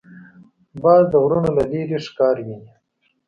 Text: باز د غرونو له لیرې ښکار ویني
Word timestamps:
باز 0.83 1.03
د 1.09 1.13
غرونو 1.23 1.49
له 1.57 1.63
لیرې 1.71 1.97
ښکار 2.05 2.35
ویني 2.45 2.71